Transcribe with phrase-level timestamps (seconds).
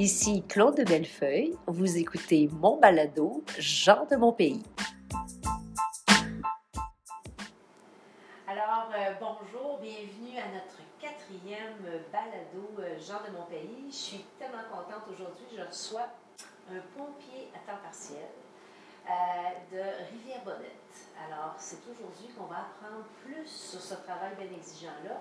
[0.00, 1.54] Ici Claude de Bellefeuille.
[1.66, 4.62] Vous écoutez mon balado, Jean de mon pays.
[8.48, 11.76] Alors, euh, bonjour, bienvenue à notre quatrième
[12.10, 13.90] balado, euh, Jean de mon pays.
[13.90, 15.44] Je suis tellement contente aujourd'hui.
[15.54, 16.08] Je reçois
[16.70, 18.30] un pompier à temps partiel
[19.04, 19.10] euh,
[19.70, 19.82] de
[20.16, 20.96] Rivière-Bonnette.
[21.28, 25.20] Alors, c'est aujourd'hui qu'on va apprendre plus sur ce travail bien exigeant-là.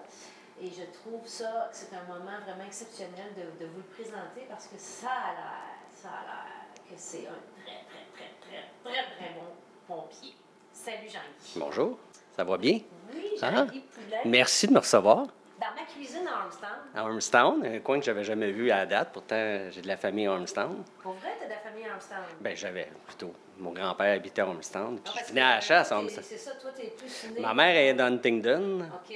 [0.62, 4.68] Et je trouve ça, c'est un moment vraiment exceptionnel de, de, vous le présenter parce
[4.68, 9.16] que ça a l'air, ça a l'air que c'est un très, très, très, très, très,
[9.16, 9.46] très bon
[9.88, 10.36] pompier.
[10.74, 11.60] Salut Jean-Guy.
[11.60, 11.98] Bonjour,
[12.36, 12.80] ça va bien?
[13.14, 14.22] Oui, Jean-Guy Poulet.
[14.26, 15.28] Merci de me recevoir.
[15.62, 16.80] Dans ma cuisine à Armstown.
[16.94, 19.10] À Armstown, un coin que j'avais jamais vu à la date.
[19.14, 20.84] Pourtant, j'ai de la famille à Armstown.
[21.02, 22.24] Pour vrai, tu as de la famille à Armstown?
[22.42, 23.34] Ben j'avais plutôt.
[23.58, 25.00] Mon grand-père habitait à Armstown.
[25.00, 26.24] Puis Ah, je venais à la chasse à Armstown.
[26.24, 27.40] c'est ça, toi, tu es plus né.
[27.42, 28.82] Ma mère est d'Huntingdon.
[28.82, 29.16] OK.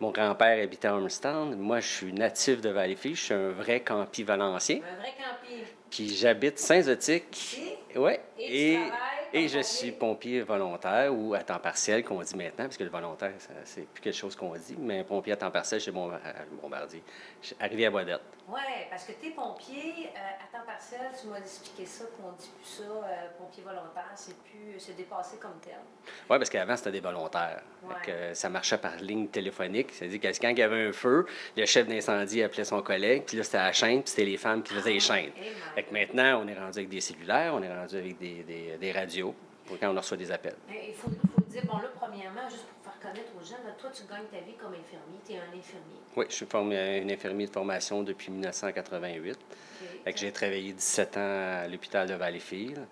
[0.00, 1.54] Mon grand-père habitait à Armstown.
[1.56, 3.16] Moi, je suis natif de Valleyfield.
[3.16, 4.76] Je suis un vrai campi valencien.
[4.76, 5.64] Un vrai campier.
[5.90, 7.26] Puis j'habite Saint-Zotique.
[7.32, 7.74] Ici.
[7.96, 8.12] Oui.
[8.38, 12.36] Et tu travailles comme et je suis pompier volontaire ou à temps partiel, qu'on dit
[12.36, 13.32] maintenant, parce que le volontaire,
[13.64, 16.44] c'est plus quelque chose qu'on dit, mais un pompier à temps partiel chez Bomb- à
[16.62, 17.02] Bombardier,
[17.40, 18.20] chez- à Rivière-Bodette.
[18.48, 18.58] Oui,
[18.90, 22.50] parce que tu es pompier euh, à temps partiel, tu m'as expliqué ça, qu'on dit
[22.56, 25.82] plus ça, euh, pompier volontaire, c'est plus, c'est dépassé comme terme.
[26.28, 27.62] Oui, parce qu'avant, c'était des volontaires.
[27.84, 27.94] Ouais.
[27.94, 29.90] Fait que, euh, ça marchait par ligne téléphonique.
[29.92, 33.36] C'est-à-dire que quand il y avait un feu, le chef d'incendie appelait son collègue, puis
[33.36, 35.30] là, c'était la chaîne, puis c'était les femmes qui faisaient les chaînes.
[35.36, 38.42] Eh, Fait que maintenant, on est rendu avec des cellulaires, on est rendu avec des,
[38.42, 40.56] des- des radios, pour quand on reçoit des appels.
[40.68, 43.90] Il faut, faut dire, bon là, premièrement, juste pour faire connaître aux gens, là, toi,
[43.92, 46.00] tu gagnes ta vie comme infirmier, tu es un infirmier.
[46.16, 49.32] Oui, je suis formé, une infirmier de formation depuis 1988.
[49.32, 49.88] OK?
[50.04, 52.86] Fait que j'ai travaillé 17 ans à l'hôpital de Valleyfield.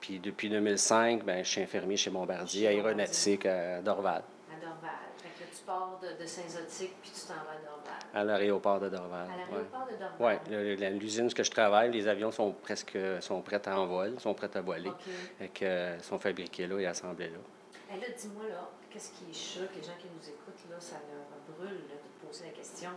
[0.00, 4.22] Puis depuis 2005, ben, je suis infirmier chez Bombardier, aéronautique à À Dorval.
[5.62, 7.94] Tu pars de, de Saint-Zotique, puis tu t'en vas à Dorval.
[8.14, 9.20] à l'aéroport de Dorval.
[9.20, 9.44] À ouais.
[9.48, 10.40] l'aéroport de Dorval.
[10.48, 14.50] Oui, l'usine où je travaille, les avions sont presque sont prêts à envol, sont prêts
[14.56, 14.88] à voler.
[14.88, 14.96] OK.
[15.38, 17.38] Fait que, euh, sont fabriqués là et assemblés là.
[17.94, 20.96] Et là, dis-moi, là, qu'est-ce qui est choc, les gens qui nous écoutent, là, ça
[20.96, 22.90] leur brûle là, de poser la question.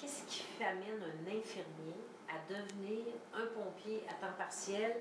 [0.00, 4.96] Qu'est-ce qui amène un infirmier à devenir un pompier à temps partiel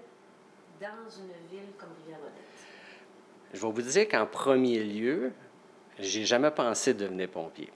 [0.82, 2.52] dans une ville comme Rivière-Bonnette?
[3.54, 5.32] Je vais vous dire qu'en premier lieu,
[6.02, 7.70] j'ai jamais pensé devenir pompier.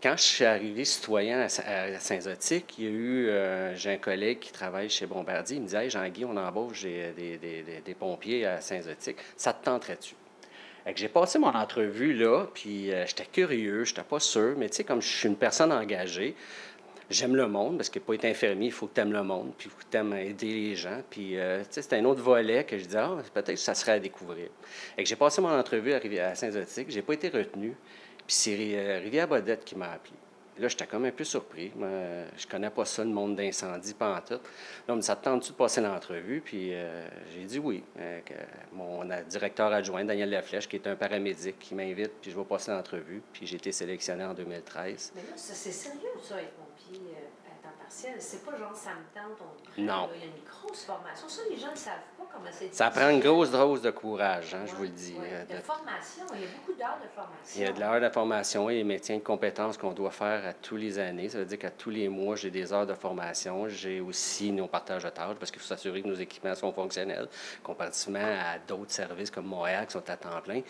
[0.00, 3.90] Quand je suis arrivé citoyen à Sa- à Saint-Zotique, il y a eu, euh, j'ai
[3.90, 7.80] un collègue qui travaille chez Bombardier, il me disait Jean-Guy, on embauche des, des- des-
[7.84, 9.16] des- pompiers à Saint-Zotique.
[9.36, 10.14] Ça te tenterait-tu?
[10.94, 14.84] J'ai passé mon entrevue là, puis euh, j'étais curieux, j'étais pas sûr, mais tu sais,
[14.84, 16.34] comme je suis une personne engagée,
[17.10, 19.52] j'aime le monde, parce que pour être infirmier, il faut que tu aimes le monde,
[19.56, 21.02] puis il faut que tu aimes aider les gens.
[21.08, 23.74] Puis, euh, tu sais, c'est un autre volet que je disais, ah, peut-être que ça
[23.74, 24.48] serait à découvrir.
[24.96, 27.76] Que j'ai passé mon entrevue à, à Saint-Zotique, j'ai pas été retenu,
[28.26, 30.14] puis c'est euh, Rivière-Bodette qui m'a appelé.
[30.58, 31.70] Là, j'étais comme un peu surpris.
[31.76, 31.88] Moi,
[32.36, 34.40] je connais pas ça, le monde d'incendie, pas en tout.
[34.88, 36.40] Là, dit, ça te tente-tu de passer l'entrevue?
[36.44, 37.84] Puis euh, j'ai dit oui.
[38.72, 42.72] Mon directeur adjoint, Daniel Laflèche, qui est un paramédic, qui m'invite, puis je vais passer
[42.72, 43.22] l'entrevue.
[43.32, 45.12] Puis j'ai été sélectionné en 2013.
[45.14, 48.14] Mais là, c'est sérieux, ça, pompier euh, à temps partiel.
[48.18, 50.10] C'est pas genre, ça me tente, on prend, Non.
[50.14, 51.28] Il y a une grosse formation.
[51.28, 52.74] Ça, les gens ne savent pas comment c'est.
[52.74, 55.14] Ça prend une grosse dose de courage, hein, je vous le dis.
[55.14, 57.54] Ouais, euh, De de- formation, il y a beaucoup d'heures de formation.
[57.56, 60.46] Il y a de l'heure de formation et les maintien de compétences qu'on doit faire
[60.46, 61.28] à tous les années.
[61.28, 63.68] Ça veut dire qu'à tous les mois, j'ai des heures de formation.
[63.68, 67.28] J'ai aussi nos partages de tâches parce qu'il faut s'assurer que nos équipements sont fonctionnels,
[67.62, 70.60] comparativement à d'autres services comme Montréal qui sont à temps plein.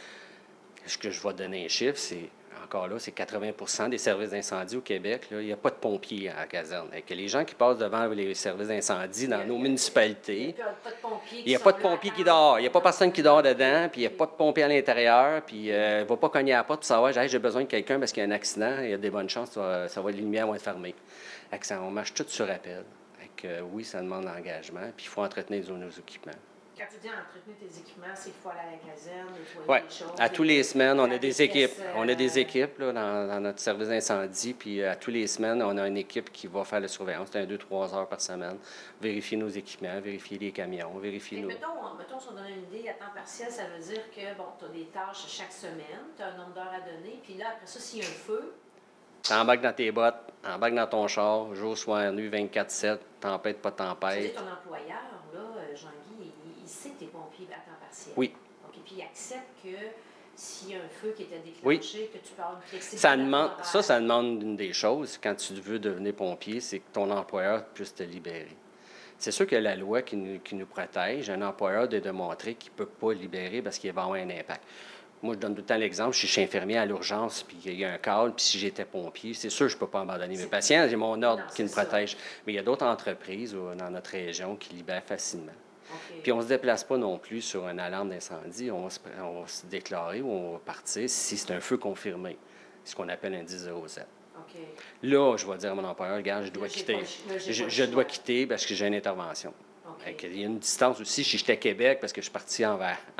[0.86, 2.30] Ce que je vais donner un chiffre, c'est
[2.64, 5.28] encore là, c'est 80% des services d'incendie au Québec.
[5.30, 6.88] là, il n'y a pas de pompiers à la caserne.
[7.08, 10.54] Les gens qui passent devant les services d'incendie dans nos municipalités,
[11.00, 11.42] pompiers.
[11.44, 12.58] il n'y a pas de pompier qui dort.
[12.58, 14.64] Il n'y a pas personne qui dort dedans, puis il n'y a pas de pompier
[14.64, 17.28] à l'intérieur, puis euh, il ne va pas cogner à la porte pour savoir Hey,
[17.28, 19.28] j'ai besoin de quelqu'un parce qu'il y a un accident, il y a des bonnes
[19.30, 20.94] chances, ça va, ça va- les lumières vont être fermées.
[21.62, 22.84] Ça, on marche tout sur appel.
[23.36, 26.32] Que, euh, oui, ça demande l'engagement, puis il faut entretenir nos, nos équipements.
[26.78, 29.78] Quand tu dis entretenir tes équipements, c'est qu'il faut aller à la caserne, nettoyer Oui,
[29.82, 30.14] les choses.
[30.18, 31.72] à tous les semaines, on a des équipes.
[31.96, 35.26] On a des équipes là, dans, dans notre service d'incendie, puis euh, à tous les
[35.26, 37.28] semaines, on a une équipe qui va faire la surveillance.
[37.32, 38.58] C'est un 2-3 heures par semaine.
[39.00, 41.48] Vérifier nos équipements, vérifier les camions, vérifier Et nos...
[41.48, 44.44] mettons, mettons, si on donne une idée, à temps partiel, ça veut dire que bon,
[44.60, 47.46] tu as des tâches chaque semaine, tu as un nombre d'heures à donner, puis là,
[47.54, 48.54] après ça, s'il y a un feu,
[49.20, 50.14] T'embarques dans tes bottes,
[50.46, 54.32] embarques dans ton char, jour, soir, nuit, 24-7, tempête, pas tempête.
[54.34, 55.02] ton employeur,
[55.34, 58.14] là, euh, Jean-Guy, il, il sait que tu es pompier à temps partiel.
[58.16, 58.34] Oui.
[58.66, 59.68] OK, puis il accepte que
[60.34, 61.78] s'il y a un feu qui était déclenché, Oui.
[61.80, 62.80] que tu peux avoir une.
[62.80, 66.92] Ça demande, ça, ça demande une des choses quand tu veux devenir pompier, c'est que
[66.92, 68.56] ton employeur puisse te libérer.
[69.18, 72.70] C'est sûr que la loi qui nous, qui nous protège, un employeur de démontrer qu'il
[72.70, 74.62] ne peut pas libérer parce qu'il va avoir un impact.
[75.20, 76.14] Moi, je donne tout le temps l'exemple.
[76.14, 79.34] Je suis infirmier à l'urgence, puis il y a un cadre, puis si j'étais pompier,
[79.34, 80.86] c'est sûr que je ne peux pas abandonner mes patients.
[80.88, 82.16] J'ai mon ordre qui me protège.
[82.46, 85.50] Mais il y a d'autres entreprises dans notre région qui libèrent facilement.
[86.22, 88.70] Puis on ne se déplace pas non plus sur une alarme d'incendie.
[88.70, 88.90] On va,
[89.46, 92.36] se, déclarer ou on va partir si c'est un feu confirmé,
[92.84, 94.06] ce qu'on appelle un 1007.
[95.02, 96.98] Là, je vais dire à mon employeur, regarde, je dois quitter.
[97.38, 99.52] je, dois quitter parce que j'ai une intervention.
[100.06, 101.24] Il y a une distance aussi.
[101.24, 102.78] Si j'étais à Québec, parce que je suis parti en,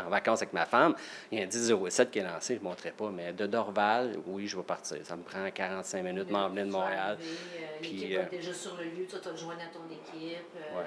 [0.09, 0.95] vacances avec ma femme,
[1.31, 3.11] il y a un 1007 qui est lancé, je ne montrerai pas.
[3.11, 4.99] Mais de Dorval, oui, je vais partir.
[5.05, 7.19] Ça me prend 45 minutes de m'emmener de Montréal.
[7.21, 10.39] Euh, L'équipe euh, déjà sur le lieu, toi, tu as à ton équipe.
[10.57, 10.83] Euh,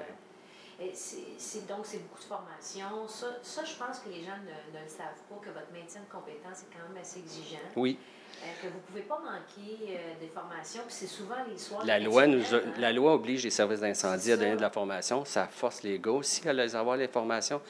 [0.94, 3.07] c'est, donc, c'est beaucoup de formation.
[3.07, 6.01] Ça, ça, je pense que les gens ne, ne, le savent pas, que votre maintien
[6.01, 7.60] de compétences est quand même assez exigeant.
[7.75, 7.98] Oui.
[8.44, 11.86] Euh, que vous ne pouvez pas manquer euh, des formations, puis c'est souvent les soirs.
[11.86, 12.42] La loi, nous
[12.78, 15.25] la loi oblige les services d'incendie à donner de la formation.
[15.25, 17.62] Ça force les gars aussi à les avoir les formations.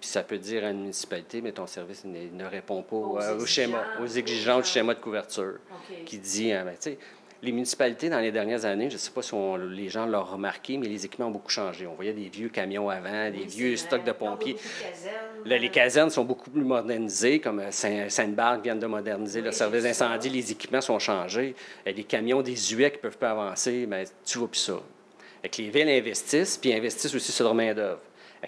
[0.00, 3.84] Puis ça peut dire à une municipalité, mais ton service ne, répond pas aux, schéma,
[4.00, 5.58] aux exigences du schéma de couverture,
[6.06, 6.98] qui dit, hein, ben, tu sais,
[7.42, 9.34] les municipalités, dans les dernières années, je ne sais pas si
[9.70, 11.86] les gens l'ont remarqué, mais les équipements ont beaucoup changé.
[11.86, 14.56] On voyait des vieux camions avant, des vieux stocks de pompiers.
[15.46, 20.28] les casernes sont beaucoup plus modernisées, comme euh, Sainte-Barbe vient de moderniser le service d'incendie.
[20.28, 21.54] Les équipements sont changés.
[21.86, 24.80] Les camions désuets qui ne peuvent pas avancer, mais tu vois plus ça.
[25.42, 28.00] Les villes investissent, puis investissent aussi sur leur main-d'œuvre.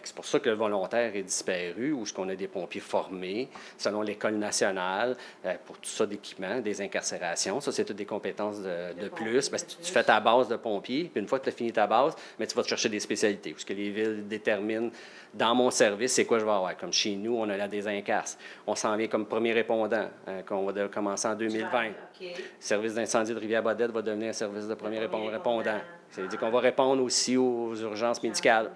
[0.03, 3.49] C'est pour ça que le volontaire est disparu, ou ce qu'on a des pompiers formés,
[3.77, 7.61] selon l'École nationale, euh, pour tout ça d'équipement, des incarcérations.
[7.61, 9.49] Ça, c'est toutes des compétences de, plus.
[9.49, 11.73] Parce que tu fais ta base de pompier, puis une fois que tu as fini
[11.73, 13.53] ta base, mais tu vas te chercher des spécialités.
[13.53, 14.91] Parce que les villes déterminent,
[15.35, 16.77] dans mon service, c'est quoi je vais avoir.
[16.77, 18.39] Comme chez nous, on a la désincarce.
[18.67, 21.83] On s'en vient comme premier répondant, hein, qu'on va commencer en 2020.
[22.21, 22.27] Le
[22.61, 25.81] service d'incendie de Rivière-Bodette va devenir un service de premier, répondant.
[26.11, 28.71] C'est-à-dire qu'on va répondre aussi aux urgences médicales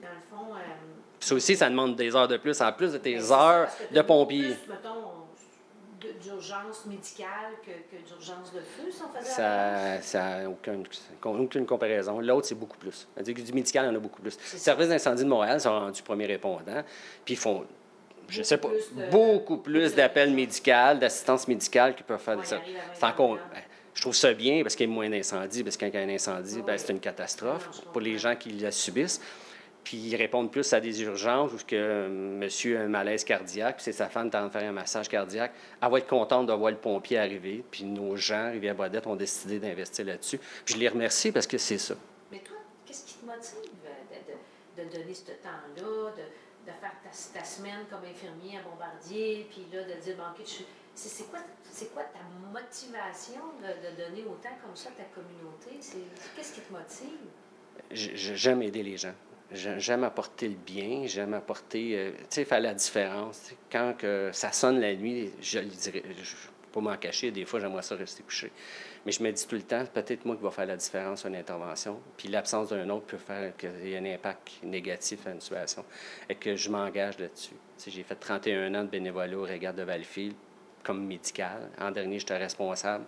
[0.00, 0.54] dans le fond.
[0.54, 0.58] Euh,
[1.20, 4.00] ça aussi, ça demande des heures de plus, en plus de tes ben, heures de
[4.02, 4.54] pompier.
[4.54, 5.20] Plus, mettons,
[6.22, 10.84] d'urgence médicale que, que d'urgence de feu, si on faisait Ça n'a aucune,
[11.24, 12.20] aucune comparaison.
[12.20, 13.06] L'autre, c'est beaucoup plus.
[13.14, 14.36] C'est-à-dire que du médical, il y en a beaucoup plus.
[14.52, 16.82] Les services d'incendie de Montréal sont rendus premiers répondants,
[17.24, 17.64] puis ils font
[18.28, 18.68] je ne sais pas,
[19.10, 23.38] beaucoup plus d'appels médicaux, d'assistance médicale qui peuvent faire des C'est encore.
[23.92, 26.08] Je trouve ça bien parce qu'il y a moins d'incendies, parce qu'il y a un
[26.08, 29.20] incendie, ben, c'est une catastrophe pour les gens qui la subissent.
[29.84, 33.76] Puis ils répondent plus à des urgences ou que euh, monsieur a un malaise cardiaque,
[33.76, 35.52] puis c'est sa femme qui est en train de faire un massage cardiaque.
[35.82, 37.64] Elle va être contente de voir le pompier arriver.
[37.70, 40.38] Puis nos gens, Rivière-Bodette, ont décidé d'investir là-dessus.
[40.64, 41.94] Puis je les remercie parce que c'est ça.
[42.30, 42.56] Mais toi,
[42.86, 47.86] qu'est-ce qui te motive de, de, donner ce temps-là, de, de, faire ta, ta, semaine
[47.90, 51.40] comme infirmier à Bombardier, puis là, de dire, bon, OK, je suis c'est quoi,
[51.94, 52.20] quoi, ta
[52.52, 55.78] motivation de, donner autant comme ça à ta communauté?
[56.36, 57.28] Qu'est-ce qui te motive?
[57.90, 59.14] J'aime aider les gens.
[59.52, 63.50] J'aime apporter le bien, j'aime apporter, euh, tu sais, faire la différence.
[63.70, 66.36] Quand que ça sonne la nuit, je le dirais, je
[66.70, 68.52] pas m'en cacher, des fois j'aimerais ça rester couché.
[69.04, 71.34] Mais je me dis tout le temps, peut-être moi qui va faire la différence une
[71.34, 75.40] intervention, puis l'absence d'un autre peut faire qu'il y ait un impact négatif à une
[75.40, 75.84] situation,
[76.28, 77.54] et que je m'engage là-dessus.
[77.86, 80.34] J'ai fait 31 ans de bénévolat au regard de Valfield,
[80.82, 81.70] comme médical.
[81.78, 83.04] En dernier, j'étais responsable.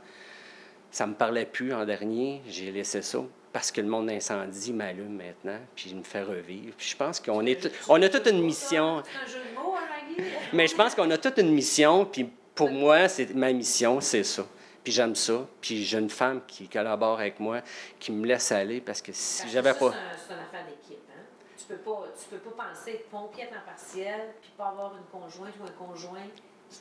[0.90, 2.42] Ça me parlait plus en dernier.
[2.46, 3.20] J'ai laissé ça
[3.52, 6.74] parce que le monde d'incendie m'allume maintenant, puis il me fait revivre.
[6.76, 9.02] Puis je pense qu'on est, on a toute une mission.
[9.04, 10.22] C'est un jeu de mots, hein,
[10.52, 14.24] Mais je pense qu'on a toute une mission, puis pour moi, c'est ma mission, c'est
[14.24, 14.46] ça.
[14.82, 15.46] Puis j'aime ça.
[15.60, 17.60] Puis j'ai une femme qui collabore avec moi,
[18.00, 19.92] qui me laisse aller parce que si j'avais pas.
[20.16, 20.98] C'est une affaire d'équipe.
[21.10, 21.22] Hein?
[21.56, 25.20] Tu peux pas, tu peux pas penser être pompier en partiel, puis pas avoir une
[25.20, 26.26] conjointe ou un conjoint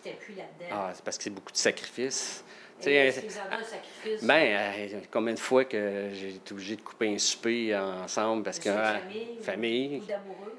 [0.05, 0.71] là-dedans.
[0.71, 2.43] Ah, c'est parce que c'est beaucoup de sacrifices.
[2.87, 4.23] Euh, sacrifice?
[4.23, 8.59] Ben, euh, combien de fois que j'ai été obligé de couper un souper ensemble parce
[8.59, 8.69] que.
[8.69, 9.37] famille.
[9.41, 10.01] famille.
[10.03, 10.57] Ou d'amoureux?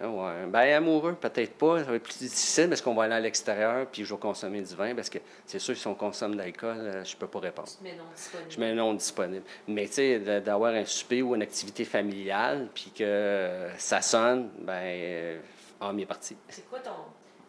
[0.00, 0.46] Ah ouais.
[0.48, 1.78] Ben, amoureux, peut-être pas.
[1.78, 4.60] Ça va être plus difficile parce qu'on va aller à l'extérieur puis je vais consommer
[4.60, 7.38] du vin parce que c'est sûr, si on consomme de l'alcool, euh, je peux pas
[7.38, 7.68] répondre.
[7.78, 8.50] Tu mets non disponible.
[8.50, 9.44] Je mets non disponible.
[9.68, 15.38] Mais tu sais, d'avoir un souper ou une activité familiale puis que ça sonne, ben,
[15.80, 16.36] ah, est parti.
[16.48, 16.90] C'est quoi ton,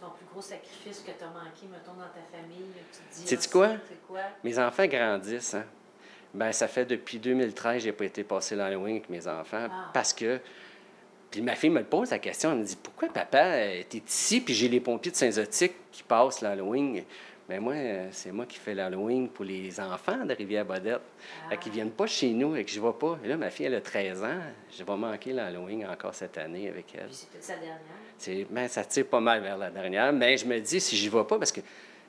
[0.06, 2.66] ton plus gros sacrifice que tu as manqué, mettons, dans ta famille?
[3.26, 3.76] Tu sais quoi?
[4.08, 4.22] quoi?
[4.44, 5.56] Mes enfants grandissent.
[5.56, 5.66] Hein?
[6.34, 9.90] Ben, ça fait depuis 2013 je n'ai pas été passé l'Halloween avec mes enfants ah.
[9.94, 10.40] parce que.
[11.32, 14.54] Puis ma fille me pose la question, elle me dit Pourquoi papa est ici, puis
[14.54, 17.04] j'ai les pompiers de Saint-Zotique qui passent l'Halloween?
[17.48, 17.76] Mais ben, moi,
[18.12, 21.02] c'est moi qui fais l'Halloween pour les enfants de Rivière-Bodette.
[21.52, 21.58] Ah.
[21.58, 23.20] Qui ne viennent pas chez nous et que je ne vois pas.
[23.24, 24.40] Et là, ma fille, elle a 13 ans.
[24.72, 27.06] Je vais manquer l'Halloween encore cette année avec elle.
[27.06, 28.50] Puis c'est sa dernière.
[28.50, 31.24] Ben, ça tire pas mal vers la dernière, mais je me dis, si j'y vais
[31.24, 31.64] pas, parce qu'il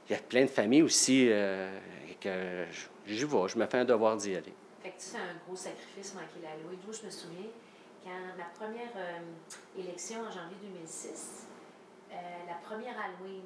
[0.09, 1.79] y a plein de familles aussi euh,
[2.21, 2.65] que
[3.07, 4.55] j'y vais, je me fais un devoir d'y aller.
[4.83, 6.73] Fait que tu fais un gros sacrifice manquer la loi.
[6.85, 7.51] je me souviens,
[8.05, 11.49] quand ma première euh, élection en janvier 2006,
[12.13, 12.15] euh,
[12.47, 13.43] la première Halloween,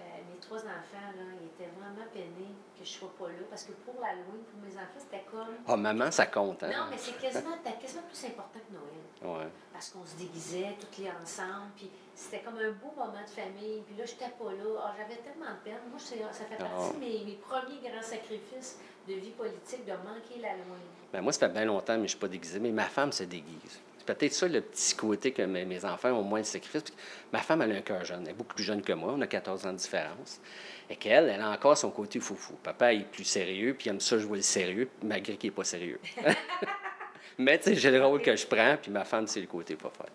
[0.00, 3.44] euh, mes trois enfants, là, ils étaient vraiment peinés que je ne sois pas là.
[3.48, 5.60] Parce que pour l'Halloween, pour mes enfants, c'était comme.
[5.68, 6.70] Oh, maman, ça compte, hein?
[6.72, 9.04] Non, mais c'est quasiment, quasiment plus important que Noël.
[9.22, 9.48] Ouais.
[9.72, 11.70] Parce qu'on se déguisait toutes les ensemble.
[11.76, 13.82] Puis c'était comme un beau moment de famille.
[13.86, 14.64] Puis là, je n'étais pas là.
[14.66, 15.84] Oh, J'avais tellement de peine.
[15.90, 16.92] Moi, ça fait partie ah.
[16.94, 20.88] de mes, mes, premiers grands sacrifices de vie politique, de manquer l'Halloween.
[21.12, 22.60] Ben, moi, ça fait bien longtemps, mais je ne suis pas déguisée.
[22.60, 23.80] Mais ma femme se déguise.
[24.10, 26.92] C'est peut-être ça le petit côté que mes, enfants ont moins de sacrifices.
[27.32, 28.22] Ma femme, elle a un cœur jeune.
[28.24, 29.14] Elle est beaucoup plus jeune que moi.
[29.16, 30.40] On a 14 ans de différence.
[30.88, 32.54] Et qu'elle, elle a encore son côté foufou.
[32.60, 35.62] Papa est plus sérieux, puis il aime ça jouer le sérieux, malgré qu'il n'est pas
[35.62, 36.00] sérieux.
[37.38, 39.76] Mais tu sais, j'ai le rôle que je prends, puis ma femme, c'est le côté
[39.76, 40.08] pas fort.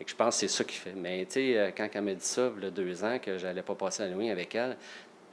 [0.00, 0.94] Et que je pense que c'est ça qui fait.
[0.96, 3.36] Mais tu sais, euh, quand elle m'a dit ça, il y a deux ans, que
[3.36, 4.78] j'allais pas passer la nuit avec elle,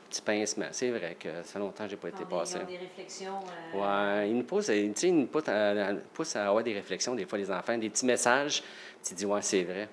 [0.09, 0.67] petit pincement.
[0.71, 2.59] C'est vrai que ça fait longtemps que je n'ai pas été passé.
[2.67, 3.39] des réflexions.
[3.75, 4.23] Euh...
[4.23, 7.77] Oui, ils nous poussent, ils nous poussent à, avoir des réflexions, des fois, les enfants,
[7.77, 8.63] des petits messages.
[9.03, 9.87] Tu dis, ouais, c'est vrai.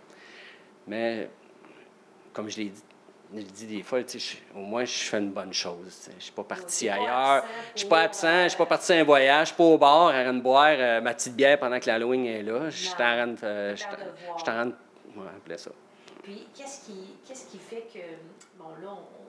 [0.87, 1.29] Mais,
[2.33, 2.83] comme je l'ai dit,
[3.35, 4.01] je dis des fois,
[4.55, 6.09] au moins, je fais une bonne chose.
[6.09, 7.45] Je ne suis pas parti ailleurs.
[7.69, 8.39] Je ne suis pas absent.
[8.39, 9.37] Je ne suis pas parti à un voyage.
[9.37, 11.87] Je ne suis pas au bar train de boire euh, ma petite bière pendant que
[11.87, 12.71] l'Halloween est là.
[12.71, 13.39] Je suis en train de.
[13.43, 13.91] Euh, je suis
[14.41, 14.75] en train de.
[15.17, 15.71] Ouais, ça.
[16.23, 17.99] Puis, qu'est-ce qui, qu'est-ce qui fait que.
[18.59, 19.27] Bon, là, on,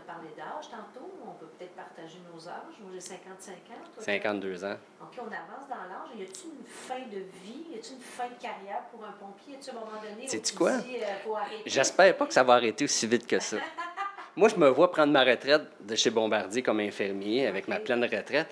[0.00, 1.10] parler d'âge tantôt.
[1.26, 2.76] On peut peut-être partager nos âges.
[2.80, 3.84] Moi, j'ai 55 ans.
[3.98, 4.76] 52 ans.
[5.02, 6.10] OK, on avance dans l'âge.
[6.16, 7.66] Y a-t-il une fin de vie?
[7.72, 9.54] Y a-t-il une fin de carrière pour un pompier?
[9.54, 10.72] Y a-t-il un moment donné où tu quoi?
[10.72, 13.56] Euh, J'espère pas que ça va arrêter aussi vite que ça.
[14.36, 18.04] Moi, je me vois prendre ma retraite de chez Bombardier comme infirmier avec ma pleine
[18.04, 18.48] retraite,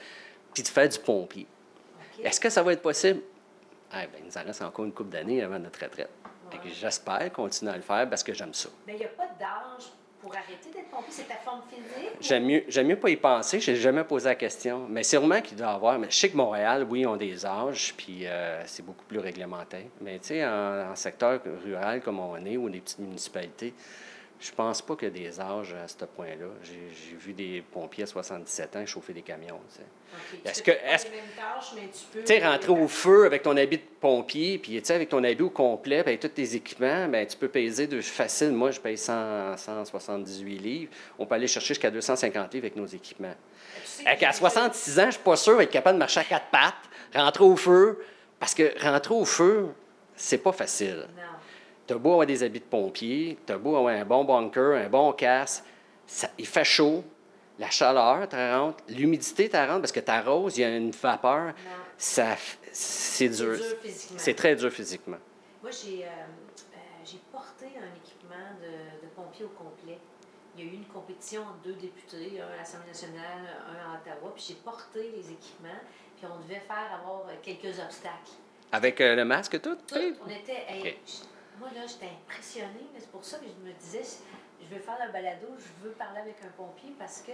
[0.52, 1.46] puis de faire du pompier.
[2.22, 3.20] Est-ce que ça va être possible?
[3.92, 6.10] Eh bien, il nous en reste encore une couple d'années avant notre retraite.
[6.64, 8.68] J'espère continuer à le faire parce que j'aime ça.
[8.86, 9.92] Mais il n'y a pas d'âge
[10.26, 11.10] pour arrêter d'être pompier?
[11.10, 12.10] C'est ta forme physique?
[12.20, 13.60] J'aime mieux, j'aime mieux pas y penser.
[13.60, 14.86] Je n'ai jamais posé la question.
[14.88, 15.98] Mais sûrement qu'il doit y avoir.
[16.00, 19.88] Mais je sais que Montréal, oui, ont des âges, puis euh, c'est beaucoup plus réglementé.
[20.00, 23.72] Mais tu sais, en, en, secteur rural comme on est, ou des petites municipalités,
[24.38, 26.46] je pense pas qu'il y a des âges à ce point-là.
[26.62, 29.60] J'ai vu des pompiers à 77 ans chauffer des camions.
[30.44, 30.70] Est-ce que.
[30.70, 31.08] Est
[32.12, 35.50] tu sais, rentrer au feu avec ton habit de pompier, puis avec ton habit au
[35.50, 38.52] complet, avec tous tes équipements, ben, tu peux peser de facile.
[38.52, 40.92] Moi, je paye 100, 178 livres.
[41.18, 43.34] On peut aller chercher jusqu'à 250 livres avec nos équipements.
[44.04, 46.74] À 66 ans, je ne suis pas sûr d'être capable de marcher à quatre pattes,
[47.14, 48.04] rentrer au feu,
[48.38, 49.68] parce que rentrer au feu,
[50.14, 51.06] c'est pas facile.
[51.16, 51.35] Non.
[51.86, 54.76] Tu as beau avoir des habits de pompier, tu as beau avoir un bon bunker,
[54.76, 55.64] un bon casque,
[56.38, 57.04] il fait chaud,
[57.58, 60.90] la chaleur tu rentre, l'humidité tu rentre parce que tu arroses, il y a une
[60.90, 61.54] vapeur.
[61.96, 62.36] Ça,
[62.72, 63.56] c'est dur.
[64.16, 65.16] C'est très dur physiquement.
[65.62, 69.98] Moi, j'ai, euh, euh, j'ai porté un équipement de, de, pompier au complet.
[70.56, 73.96] Il y a eu une compétition entre deux députés, un à l'Assemblée nationale, un à
[73.96, 75.80] Ottawa, puis j'ai porté les équipements,
[76.16, 78.36] puis on devait faire avoir quelques obstacles.
[78.72, 79.76] Avec euh, le masque, tout?
[79.86, 80.98] tout on était.
[81.58, 84.02] Moi, là, j'étais impressionnée, mais c'est pour ça que je me disais,
[84.60, 87.32] je veux faire un balado, je veux parler avec un pompier parce que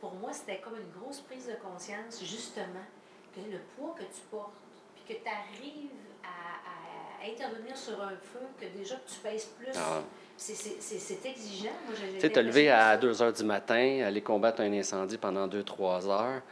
[0.00, 2.86] pour moi, c'était comme une grosse prise de conscience, justement,
[3.34, 4.54] que le poids que tu portes,
[4.94, 5.90] puis que tu arrives
[6.22, 9.72] à, intervenir sur un feu, que déjà tu pèses plus.
[9.74, 10.02] Ah.
[10.36, 11.72] C'est exigeant.
[12.14, 16.06] Tu sais, te lever à 2 heures du matin, aller combattre un incendie pendant 2-3
[16.08, 16.42] heures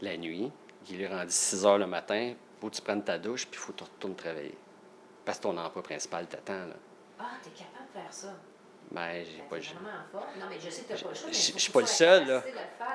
[0.00, 0.52] la nuit,
[0.88, 3.58] il est rendu 6 heures le matin, faut que tu prennes ta douche, puis il
[3.58, 4.56] faut que tu retournes travailler.
[5.24, 6.52] Parce que ton emploi principal t'attend.
[6.52, 6.76] Là.
[7.18, 8.34] Ah, t'es capable de faire ça.
[8.90, 9.60] Ben, j'ai ben,
[10.12, 10.26] pas.
[10.38, 11.28] Non, mais je sais que t'as pas le choix.
[11.30, 12.42] Je suis pas le seul, là.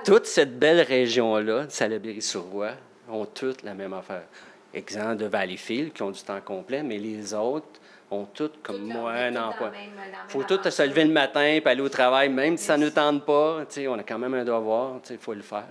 [0.05, 2.71] Toute cette belle région-là, de Salaberry-sur-Roi,
[3.09, 4.24] ont toutes la même affaire.
[4.74, 7.67] Exemple de Valleyfield, qui ont du temps complet, mais les autres
[8.12, 9.72] ont toutes, comme moi, un emploi.
[9.75, 12.89] Il faut tout se lever le matin et aller au travail, même si ça ne
[12.89, 13.63] tente pas.
[13.88, 15.68] On a quand même un devoir, il faut le faire.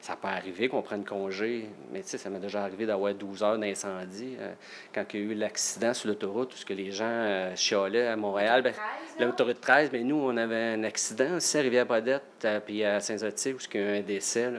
[0.00, 4.36] Ça peut arriver qu'on prenne congé, mais ça m'est déjà arrivé d'avoir 12 heures d'incendie.
[4.38, 4.52] Euh,
[4.94, 8.08] quand il y a eu l'accident sur l'autoroute, où ce que les gens euh, chialaient
[8.08, 8.74] à Montréal, ben,
[9.18, 13.54] l'autoroute 13, mais nous, on avait un accident aussi à Rivière-Brodette, euh, puis à Saint-Zotier,
[13.54, 14.50] où il y a eu un décès.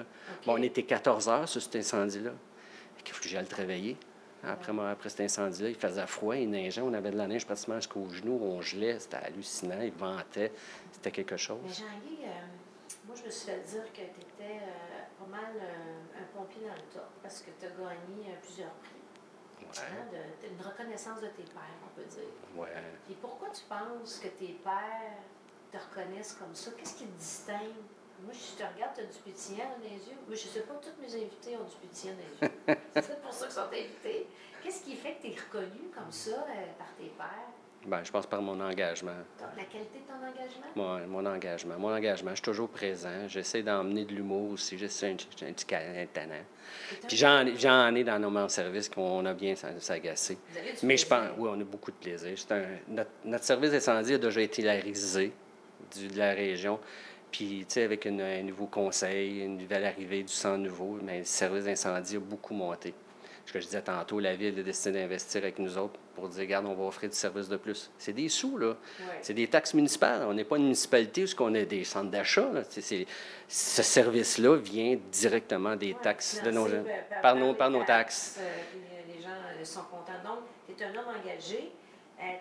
[0.46, 2.32] Bon, on était 14 heures sur cet incendie-là.
[3.06, 3.98] Il faut que j'aille travailler.
[4.48, 7.76] Après, après cet incendie-là, il faisait froid, il neigeait, on avait de la neige pratiquement
[7.76, 10.52] jusqu'au genou, on gelait, c'était hallucinant, il ventait,
[10.92, 11.60] c'était quelque chose.
[11.64, 12.30] Mais Jean-Guy, euh,
[13.08, 16.62] moi, je me suis fait dire que tu étais euh, pas mal euh, un pompier
[16.68, 18.92] dans le top parce que tu as gagné plusieurs prix.
[19.62, 19.82] Ouais.
[19.82, 22.30] Hein, de, une reconnaissance de tes pères, on peut dire.
[22.56, 22.70] Ouais.
[23.10, 25.18] Et pourquoi tu penses que tes pères
[25.72, 26.72] te reconnaissent comme ça?
[26.78, 27.84] Qu'est-ce qui te distingue
[28.26, 30.18] moi, je te regarde, tu as du pétillant dans les yeux.
[30.28, 32.80] Mais je ne sais pas, tous mes invités ont du pétillant dans les yeux.
[32.96, 34.28] c'est pour ça qu'ils sont invités.
[34.64, 37.50] Qu'est-ce qui fait que tu es reconnu comme ça euh, par tes pères?
[37.86, 39.12] Ben, je pense par mon engagement.
[39.40, 40.66] Donc, la qualité de ton engagement?
[40.76, 41.78] Mon, mon engagement.
[41.78, 43.28] Mon engagement, je suis toujours présent.
[43.28, 44.76] J'essaie d'emmener de l'humour aussi.
[44.76, 45.66] J'essaie un, un petit
[46.12, 46.44] talent.
[47.08, 47.46] Puis j'en,
[47.96, 50.40] ai dans nos membres service qu'on a bien s'a- s'agacer.
[50.50, 52.36] Vous avez du Mais je pense, oui, on a beaucoup de plaisir.
[52.50, 55.32] Un- notre, notre service d'incendie a déjà été larisé
[55.96, 56.80] du- de la région.
[57.36, 61.20] Puis, tu sais, avec une- un nouveau conseil, une nouvelle arrivée du sang nouveau, mais
[61.20, 62.94] le service d'incendie a beaucoup monté.
[63.46, 66.40] Ce que je disais tantôt, la ville a décidé d'investir avec nous autres pour dire,
[66.40, 67.92] regarde, on va offrir du service de plus.
[67.98, 68.70] C'est des sous, là.
[68.70, 68.76] Ouais.
[69.22, 70.24] C'est des taxes municipales.
[70.26, 72.48] On n'est pas une municipalité où on a des centres d'achat.
[73.50, 76.84] Ce service-là vient directement des Ouais, taxes de nos gens.
[77.12, 78.38] par- Par nos, par nos taxes.
[78.40, 80.24] euh, euh, les gens euh, sont contents.
[80.24, 81.70] Donc, tu es un homme engagé,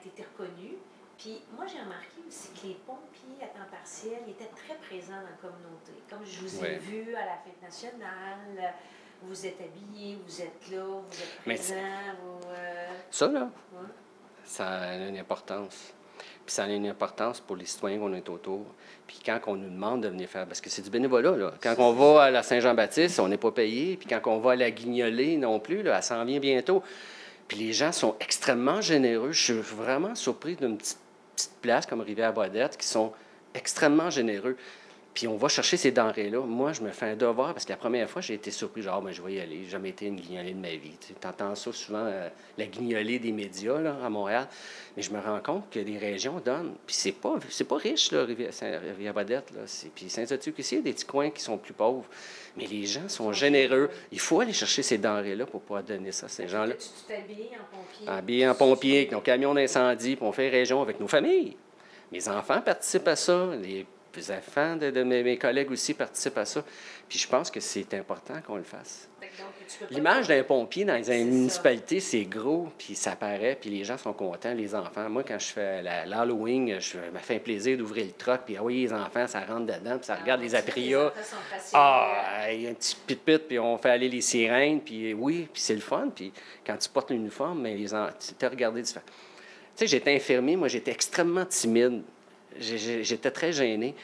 [0.01, 0.77] tu étais reconnu.
[1.19, 5.31] Puis moi, j'ai remarqué aussi que les pompiers à temps partiel étaient très présents dans
[5.31, 5.93] la communauté.
[6.11, 8.75] Comme je vous ai vu à la fête nationale,
[9.23, 11.75] vous êtes habillés, vous êtes là, vous êtes présents.
[12.23, 13.49] Vous, euh, Ça, là,
[14.45, 15.95] ça a une importance.
[16.45, 18.67] Puis ça a une importance pour les citoyens qu'on est autour.
[19.07, 21.53] Puis quand on nous demande de venir faire, parce que c'est du bénévolat, là.
[21.63, 23.97] Quand on va à la Saint-Jean-Baptiste, on n'est pas payé.
[23.97, 26.83] Puis quand on va à la Guignolée non plus, là, elle s'en vient bientôt.
[27.49, 29.33] Puis les gens sont extrêmement généreux.
[29.33, 30.99] Je suis vraiment surpris d'une petite,
[31.35, 33.13] petite place comme Rivière-Bodette qui sont
[33.55, 34.57] extrêmement généreux.
[35.15, 36.41] Puis on va chercher ces denrées-là.
[36.41, 39.01] Moi, je me fais un devoir parce que la première fois, j'ai été surpris, genre,
[39.01, 39.61] ben, je vais y aller.
[39.63, 40.91] J'ai jamais été une guignolée de ma vie.
[41.01, 42.29] Tu entends ça souvent, euh,
[42.59, 44.49] la guignolée des médias là, à Montréal.
[44.97, 46.75] Mais je me rends compte que les régions donnent.
[46.85, 49.53] Puis c'est pas, c'est pas riche, là, Rivière- Saint- Rivière-Bodette.
[49.53, 49.61] Là.
[49.67, 52.07] C'est- Puis Saint-Zotique aussi, il y a des petits coins qui sont plus pauvres.
[52.57, 53.91] Mais les gens sont généreux.
[54.11, 56.75] Il faut aller chercher ces denrées-là pour pouvoir donner ça à ces gens-là.
[56.75, 58.09] Tu t'es habillé en pompier.
[58.09, 61.57] Habillés en pompier, avec nos camions d'incendie, puis on fait région avec nos familles.
[62.11, 63.87] Mes enfants participent à ça, les
[64.31, 66.65] enfants de, de mes, mes collègues aussi participent à ça.
[67.09, 69.09] Puis je pense que c'est important qu'on le fasse.
[69.91, 74.13] L'image d'un pompier dans une municipalité, c'est gros, puis ça paraît, puis les gens sont
[74.13, 75.09] contents, les enfants.
[75.09, 78.63] Moi, quand je fais l'Halloween, je me fais un plaisir d'ouvrir le truck, puis ah
[78.63, 81.07] oui, les enfants, ça rentre dedans, puis ça regarde Ah, les tu sais, apria.
[81.07, 81.73] enfants sont passionnés.
[81.73, 85.49] Ah, il y a un petit pit-pit, puis on fait aller les sirènes, puis oui,
[85.53, 86.11] puis c'est le fun.
[86.15, 86.33] Puis
[86.65, 88.09] quand tu portes l'uniforme, mais les en...
[88.09, 89.07] tu t'es regardé différent.
[89.07, 92.03] Tu sais, j'étais infirmier, moi, j'étais extrêmement timide.
[92.59, 93.95] J'étais très gêné.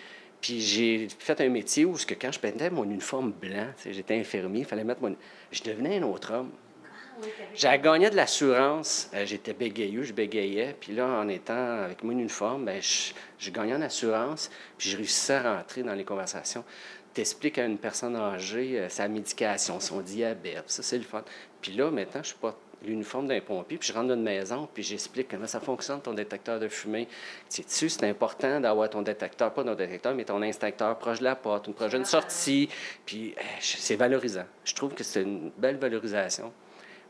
[0.41, 4.61] Puis j'ai fait un métier où, que quand je mettais mon uniforme blanc, j'étais infirmier,
[4.61, 5.15] il fallait mettre mon...
[5.53, 6.51] Je devenais un autre homme.
[6.83, 9.11] Ah, J'ai gagné de l'assurance.
[9.13, 10.75] Euh, J'étais bégayeux, je bégayais.
[10.81, 14.51] Puis là, en étant avec mon uniforme, ben, je, je gagnais en assurance.
[14.79, 16.65] Puis je réussissais à rentrer dans les conversations.
[17.13, 20.65] T'expliques à une personne âgée euh, sa médication, son diabète.
[20.69, 21.23] Ça, c'est le fun.
[21.61, 24.83] Puis là, maintenant, je porte l'uniforme d'un pompier, puis je rentre dans une maison, puis
[24.83, 27.09] j'explique comment ça fonctionne, ton détecteur de fumée.
[27.49, 31.25] Tu sais, c'est important d'avoir ton détecteur, pas ton détecteur, mais ton instincteur proche de
[31.25, 32.69] la porte, une prochaine sortie.
[33.05, 34.47] Puis euh, c'est valorisant.
[34.65, 36.53] Je trouve que c'est une belle valorisation.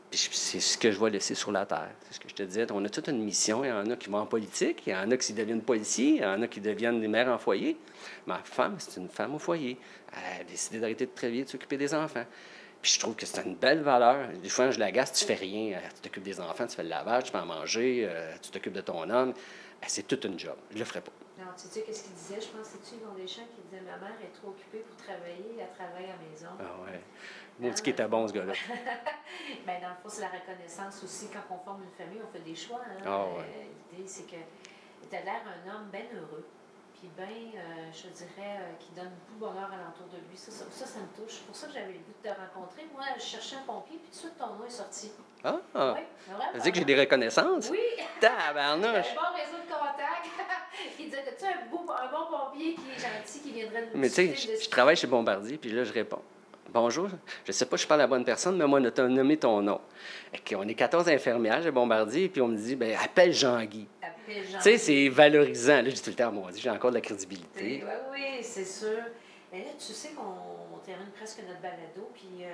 [0.09, 1.91] Puis c'est ce que je vais laisser sur la terre.
[2.01, 2.67] C'est ce que je te disais.
[2.73, 3.63] On a toute une mission.
[3.63, 6.15] Il y en a qui vont en politique, il y en a qui deviennent policiers,
[6.17, 7.77] il y en a qui deviennent des mères en foyer.
[8.27, 9.77] Ma femme, c'est une femme au foyer.
[10.11, 12.25] Elle a décidé d'arrêter de travailler, de s'occuper des enfants.
[12.81, 14.29] Puis je trouve que c'est une belle valeur.
[14.29, 15.77] Des fois, je l'agace, tu fais rien.
[15.77, 18.49] Euh, Tu t'occupes des enfants, tu fais le lavage, tu fais à manger, euh, tu
[18.49, 19.29] t'occupes de ton homme.
[19.29, 20.55] Euh, C'est toute une job.
[20.73, 21.11] Je le ferai pas.
[21.37, 22.39] Non, tu sais qu'est-ce qu'il disait?
[22.41, 25.57] Je pense que c'est-tu Yvon Deschamps qui disait Ma mère est trop occupée pour travailler,
[25.59, 26.47] elle travaille à la maison.
[26.59, 26.99] Ah ouais.
[27.59, 28.53] Mon petit qui était bon, ce gars-là.
[29.65, 31.27] Ben, dans le fond, c'est la reconnaissance aussi.
[31.31, 32.81] Quand on forme une famille, on fait des choix.
[32.85, 33.01] hein.
[33.05, 33.39] Ah ouais.
[33.41, 33.63] Euh,
[33.97, 34.35] L'idée, c'est que
[35.09, 36.45] tu as l'air un homme bien heureux,
[37.01, 40.37] puis bien, euh, je dirais, euh, qui donne beaucoup de bonheur alentour de lui.
[40.37, 41.41] Ça, ça, ça, ça me touche.
[41.41, 42.85] C'est pour ça que j'avais le goût de te rencontrer.
[42.93, 45.11] Moi, je cherchais un pompier, puis tout de suite, ton nom est sorti.
[45.43, 45.55] Ah!
[45.73, 45.97] Oui, vraiment.
[46.29, 47.69] Ça veut dire que j'ai des reconnaissances?
[47.71, 47.79] Oui!
[48.19, 48.85] Tabarnouche!
[49.11, 50.29] Un bon réseau de contacts.
[50.99, 54.09] Il disait, as-tu un, beau- un bon pompier qui est gentil, qui viendrait nous Mais
[54.09, 56.21] tu sais, je travaille chez Bombardier, puis là, je réponds.
[56.73, 57.09] Bonjour,
[57.45, 59.35] je sais pas si je parle à la bonne personne, mais moi, on a nommé
[59.35, 59.81] ton nom.
[60.49, 63.87] Et on est 14 infirmières chez Bombardier, puis on me dit, ben appelle Jean-Guy.
[64.01, 64.57] Appelle Jean.
[64.59, 65.81] Tu sais, c'est valorisant.
[65.81, 67.83] Là, je dis tout le temps, mon Dieu, j'ai encore de la Oui, crédibilité.
[68.13, 68.99] oui, c'est sûr.
[69.51, 72.53] Mais là, tu sais qu'on termine presque notre balado, puis euh,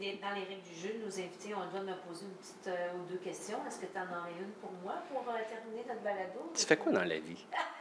[0.00, 2.96] les- dans les règles du jeu, nos invités, on doit me poser une petite euh,
[2.96, 3.58] ou deux questions.
[3.68, 6.50] Est-ce que tu en aurais une pour moi pour euh, terminer notre balado?
[6.56, 7.44] Tu fais quoi dans la vie?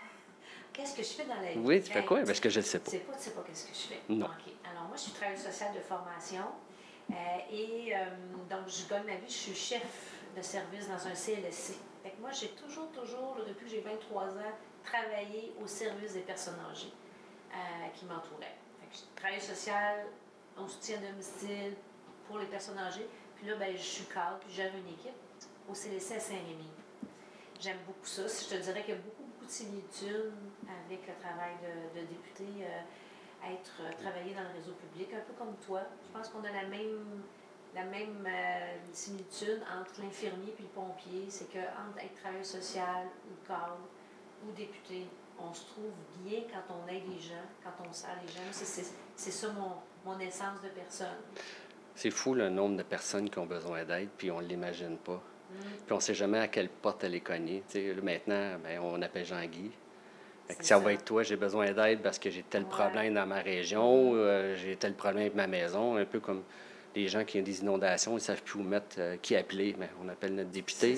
[0.77, 1.59] Qu'est-ce que je fais dans la vie?
[1.59, 2.23] Oui, tu fais Ben, quoi?
[2.23, 2.91] Parce que je le sais Tu pas.
[2.91, 4.01] sais pas, tu sais pas qu'est-ce que je fais.
[4.09, 4.27] Non.
[4.71, 6.43] Alors, moi, je suis travailleuse sociale de formation.
[7.11, 7.15] euh,
[7.51, 8.05] et euh,
[8.49, 9.27] donc, je gagne ma vie.
[9.27, 9.83] Je suis chef
[10.35, 11.73] de service dans un CLSC.
[12.03, 16.13] Fait que moi, j'ai toujours, toujours, là, depuis que j'ai 23 ans, travaillé au service
[16.13, 16.93] des personnes âgées
[17.51, 17.55] euh,
[17.95, 18.55] qui m'entouraient.
[18.79, 20.05] Fait que je sociale,
[20.57, 21.73] on soutien domicile
[22.27, 23.07] pour les personnes âgées.
[23.35, 25.13] Puis là, ben, je suis cadre, puis gère une équipe
[25.69, 26.69] au CLSC à Saint-Rémy.
[27.59, 28.23] J'aime beaucoup ça.
[28.23, 30.33] Je te dirais qu'il y a beaucoup, similitudes
[30.67, 31.53] avec le travail
[31.95, 35.81] de, député, euh, être euh, travailler dans le réseau public, un peu comme toi.
[36.03, 37.23] Je pense qu'on a la même,
[37.73, 43.07] la même euh, similitude entre l'infirmier et le pompier, c'est que entre être travailleur social
[43.29, 43.79] ou cadre
[44.45, 45.07] ou député,
[45.39, 45.91] on se trouve
[46.23, 48.49] bien quand on aide les gens, quand on sert les gens.
[48.51, 49.73] C'est ça mon,
[50.05, 51.21] mon essence de personne.
[51.95, 55.21] C'est fou le nombre de personnes qui ont besoin d'aide, puis on ne l'imagine pas.
[55.85, 57.63] Puis on ne sait jamais à quelle porte elle est cognée.
[58.03, 59.71] maintenant, ben, on appelle Jean-Guy.
[60.61, 64.11] Ça, va être toi, j'ai besoin d'aide parce que j'ai tel problème dans ma région,
[64.13, 66.43] euh, j'ai tel problème avec ma maison, un peu comme
[66.95, 69.75] les gens qui ont des inondations, ils ne savent plus où mettre, euh, qui appeler,
[69.77, 70.97] mais on appelle notre député.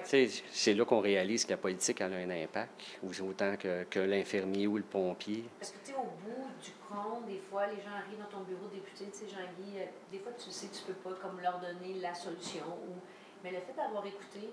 [0.00, 2.80] C'est là qu'on réalise que la politique a un impact,
[3.22, 5.44] autant que, que l'infirmier ou le pompier.
[5.58, 8.44] Parce que, tu sais, au bout du compte, des fois, les gens arrivent dans ton
[8.44, 11.10] bureau de député, tu sais, Jean-Guy, euh, des fois, tu sais que tu ne peux
[11.10, 12.64] pas comme leur donner la solution.
[12.88, 12.94] Ou...
[13.42, 14.52] Mais le fait d'avoir écouté,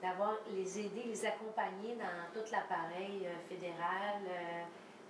[0.00, 4.62] d'avoir les aider, les accompagner dans tout l'appareil euh, fédéral, euh,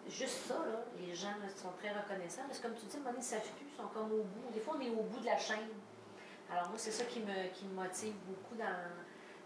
[0.08, 2.42] juste ça, là, les gens sont très reconnaissants.
[2.46, 4.50] Parce que comme tu dis, ils ne savent plus, ils sont comme au bout.
[4.52, 5.68] Des fois, on est au bout de la chaîne.
[6.50, 8.88] Alors moi, c'est ça qui me, qui me motive beaucoup dans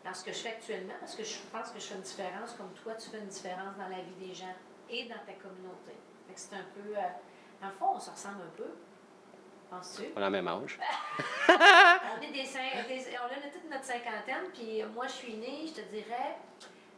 [0.04, 2.54] dans ce que je fais actuellement, parce que je pense que je fais une différence,
[2.54, 4.54] comme toi, tu fais une différence dans la vie des gens
[4.90, 5.92] et dans ta communauté.
[6.34, 6.96] C'est un peu.
[6.96, 8.70] Euh, en fond, on se ressemble un peu.
[9.70, 10.06] Penses-tu?
[10.16, 10.78] On a le même âge.
[11.48, 12.44] on, est des,
[13.22, 16.36] on a toute notre cinquantaine, puis moi, je suis née, je te dirais.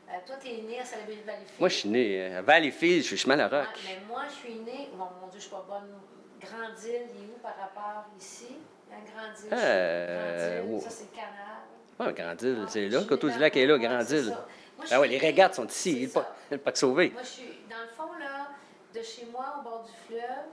[0.09, 1.61] Euh, toi, tu es née à Salaberry Valleyfield.
[1.61, 3.69] Moi, je suis née à Valleyfield, je suis chemin à Rock.
[3.85, 4.91] mais moi, je suis née.
[4.95, 5.91] Bon, mon Dieu, je suis pas bonne.
[6.41, 8.57] Grande-Île, il est où par rapport ici?
[8.91, 9.53] Grande-Île.
[9.53, 11.65] Euh, ça, c'est le canal.
[11.99, 13.03] Oui, Grandille, ah, c'est là.
[13.05, 14.37] Coteau-du-Lac est là, Grandille.
[14.91, 16.03] Ah oui, les régates sont ici.
[16.03, 16.11] Il
[16.51, 17.11] n'est pas, que sauvé.
[17.11, 18.49] Moi, je suis, dans le fond, là,
[18.95, 20.47] de chez moi, au bord du fleuve,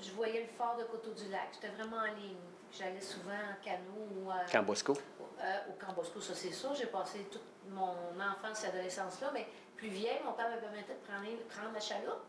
[0.00, 1.48] je voyais le fort de Coteau-du-Lac.
[1.54, 2.36] J'étais vraiment en ligne.
[2.72, 4.30] J'allais souvent en canot ou.
[4.30, 4.92] Euh, Cambosco.
[5.40, 6.74] Euh, au Cambosco, ça, c'est sûr.
[6.74, 10.94] J'ai passé toute mon enfance et adolescence là, mais plus vieille, mon père me permettait
[10.94, 12.24] de prendre, prendre la chaloupe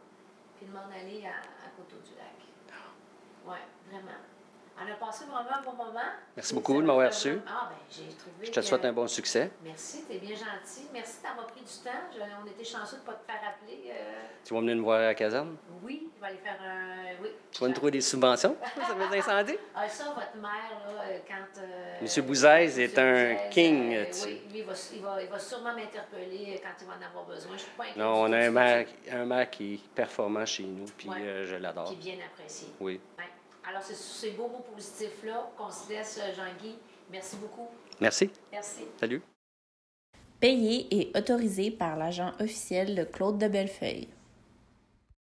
[0.57, 1.31] puis de m'en aller à,
[1.65, 2.25] à Coteau-du-Lac.
[3.45, 3.57] Oui,
[3.89, 4.19] vraiment.
[4.81, 5.99] On a passé vraiment un bon moment.
[6.35, 7.39] Merci beaucoup de m'avoir reçu.
[7.45, 8.45] Ah, ben, j'ai trouvé.
[8.45, 9.51] Je te souhaite un bon succès.
[9.63, 10.87] Merci, tu es bien gentil.
[10.93, 12.21] Merci d'avoir pris du temps.
[12.41, 13.91] on était chanceux de ne pas te faire appeler.
[13.91, 14.21] Euh.
[14.45, 15.57] Tu vas venir nous voir à la caserne?
[15.83, 17.21] Oui, je vais aller faire un.
[17.21, 17.29] Oui.
[17.51, 18.55] Tu vas nous trouver des subventions?
[18.87, 19.57] Ça va incendies?
[19.75, 21.61] Ah, ça, votre mère, là, euh, quand.
[21.61, 23.97] Euh, Monsieur Bouzès est un king.
[24.25, 27.25] oui, lui, il va, il va, il va sûrement m'interpeller quand il va en avoir
[27.25, 27.51] besoin.
[27.53, 30.85] Je suis pas Non, on a un maire, un maire qui est performant chez nous,
[30.97, 31.85] puis je l'adore.
[31.85, 32.69] Qui est bien apprécié.
[32.79, 33.01] Oui.
[33.69, 36.75] Alors, c'est sur ces beaux mots positifs-là qu'on se laisse, Jean-Guy.
[37.11, 37.67] Merci beaucoup.
[38.01, 38.31] Merci.
[38.51, 38.81] Merci.
[38.99, 39.21] Salut.
[40.39, 44.07] Payé et autorisé par l'agent officiel de Claude de Bellefeuille.